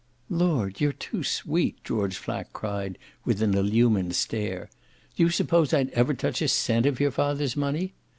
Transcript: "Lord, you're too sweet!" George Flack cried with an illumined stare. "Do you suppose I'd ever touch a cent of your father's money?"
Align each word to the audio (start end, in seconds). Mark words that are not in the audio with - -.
"Lord, 0.31 0.81
you're 0.81 0.93
too 0.93 1.23
sweet!" 1.23 1.77
George 1.83 2.17
Flack 2.17 2.51
cried 2.53 2.97
with 3.23 3.39
an 3.43 3.53
illumined 3.55 4.15
stare. 4.15 4.67
"Do 5.15 5.21
you 5.21 5.29
suppose 5.29 5.75
I'd 5.75 5.91
ever 5.91 6.15
touch 6.15 6.41
a 6.41 6.47
cent 6.47 6.87
of 6.87 6.99
your 6.99 7.11
father's 7.11 7.55
money?" 7.55 7.93